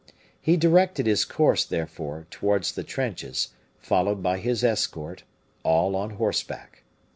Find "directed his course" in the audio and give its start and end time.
0.57-1.63